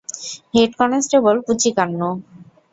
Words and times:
Head 0.53 0.71
constable 0.79 1.35
Puchikannu. 1.45 2.09